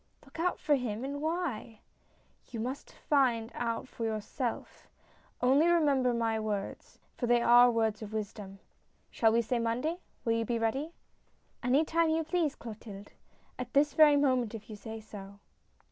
[0.25, 1.03] "Look out for him?
[1.03, 1.81] And why?"
[2.49, 4.87] "You must find that out for yourself,
[5.41, 8.57] only remember my words, for they are words of wisdom.
[9.11, 9.99] Shall we say Monday?
[10.25, 10.93] Will you be ready?""
[11.63, 13.13] Any time you please, Clotilde;
[13.73, 15.37] this very moment, if you say so."